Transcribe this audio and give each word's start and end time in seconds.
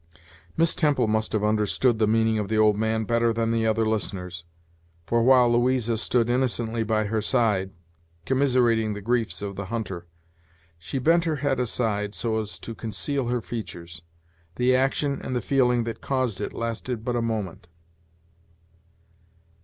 Miss 0.57 0.73
Temple 0.73 1.05
must 1.05 1.31
have 1.33 1.43
understood 1.43 1.99
the 1.99 2.07
meaning 2.07 2.39
of 2.39 2.47
the 2.47 2.57
old 2.57 2.75
man 2.75 3.03
better 3.03 3.31
than 3.31 3.51
the 3.51 3.67
other 3.67 3.87
listeners; 3.87 4.45
for 5.05 5.21
while 5.21 5.51
Louisa 5.51 5.95
stood 5.95 6.27
innocently 6.27 6.81
by 6.81 7.03
her 7.03 7.21
side, 7.21 7.69
commiserating 8.25 8.95
the 8.95 9.01
griefs 9.01 9.43
of 9.43 9.55
the 9.55 9.65
hunter, 9.65 10.07
she 10.79 10.97
bent 10.97 11.25
her 11.25 11.35
head 11.35 11.59
aside, 11.59 12.15
so 12.15 12.39
as 12.39 12.57
to 12.57 12.73
conceal 12.73 13.27
her 13.27 13.41
features. 13.41 14.01
The 14.55 14.75
action 14.75 15.21
and 15.21 15.35
the 15.35 15.39
feeling 15.39 15.83
that 15.83 16.01
caused 16.01 16.41
it 16.41 16.51
lasted 16.51 17.05
but 17.05 17.15
a 17.15 17.21
moment. 17.21 17.67